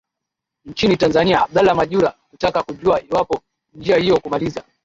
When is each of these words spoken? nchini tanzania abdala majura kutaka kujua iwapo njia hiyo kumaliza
nchini 0.65 0.97
tanzania 0.97 1.41
abdala 1.43 1.75
majura 1.75 2.13
kutaka 2.31 2.63
kujua 2.63 3.01
iwapo 3.03 3.41
njia 3.73 3.97
hiyo 3.97 4.19
kumaliza 4.19 4.63